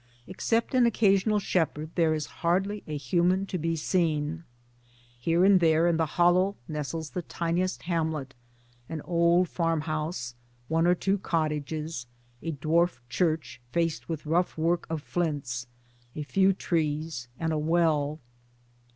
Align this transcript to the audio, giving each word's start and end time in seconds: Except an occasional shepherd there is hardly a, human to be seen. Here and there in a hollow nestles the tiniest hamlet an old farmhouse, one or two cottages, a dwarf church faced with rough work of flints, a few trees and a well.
Except 0.25 0.73
an 0.73 0.87
occasional 0.87 1.37
shepherd 1.37 1.91
there 1.93 2.15
is 2.15 2.25
hardly 2.41 2.81
a, 2.87 2.97
human 2.97 3.45
to 3.45 3.59
be 3.59 3.75
seen. 3.75 4.45
Here 5.19 5.45
and 5.45 5.59
there 5.59 5.87
in 5.87 5.99
a 5.99 6.07
hollow 6.07 6.55
nestles 6.67 7.11
the 7.11 7.21
tiniest 7.21 7.83
hamlet 7.83 8.33
an 8.89 9.01
old 9.05 9.47
farmhouse, 9.47 10.33
one 10.67 10.87
or 10.87 10.95
two 10.95 11.19
cottages, 11.19 12.07
a 12.41 12.51
dwarf 12.51 12.97
church 13.09 13.61
faced 13.71 14.09
with 14.09 14.25
rough 14.25 14.57
work 14.57 14.87
of 14.89 15.03
flints, 15.03 15.67
a 16.15 16.23
few 16.23 16.51
trees 16.51 17.27
and 17.39 17.53
a 17.53 17.59
well. 17.59 18.19